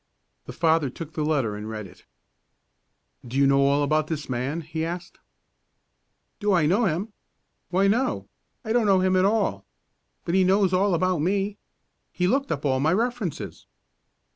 The 0.47 0.51
father 0.51 0.89
took 0.89 1.13
the 1.13 1.23
letter 1.23 1.55
and 1.55 1.69
read 1.69 1.85
it. 1.85 2.05
"Do 3.23 3.37
you 3.37 3.45
know 3.45 3.61
all 3.67 3.83
about 3.83 4.07
this 4.07 4.27
man?" 4.27 4.61
he 4.61 4.83
asked. 4.83 5.19
"Do 6.39 6.53
I 6.53 6.65
know 6.65 6.85
him? 6.85 7.13
Why, 7.69 7.85
no; 7.87 8.27
I 8.65 8.73
don't 8.73 8.87
know 8.87 9.01
him 9.01 9.15
at 9.15 9.25
all. 9.25 9.63
But 10.25 10.33
he 10.33 10.43
knows 10.43 10.73
all 10.73 10.95
about 10.95 11.19
me. 11.19 11.59
He 12.11 12.25
looked 12.25 12.51
up 12.51 12.65
all 12.65 12.79
my 12.79 12.93
references." 12.93 13.67